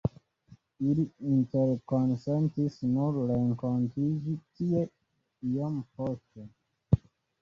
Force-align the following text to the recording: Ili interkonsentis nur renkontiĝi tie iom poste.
Ili 0.91 1.03
interkonsentis 1.31 2.77
nur 2.95 3.19
renkontiĝi 3.33 4.39
tie 4.61 4.83
iom 5.53 5.77
poste. 6.01 6.49